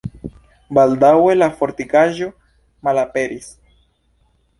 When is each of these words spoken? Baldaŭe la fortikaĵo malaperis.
Baldaŭe 0.77 1.35
la 1.35 1.49
fortikaĵo 1.59 2.31
malaperis. 2.89 3.51